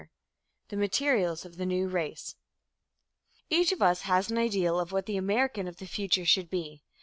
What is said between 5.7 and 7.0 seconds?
the future should be.